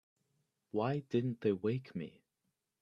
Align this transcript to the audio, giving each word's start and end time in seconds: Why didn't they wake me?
Why 0.71 1.01
didn't 1.09 1.41
they 1.41 1.51
wake 1.51 1.95
me? 1.95 2.23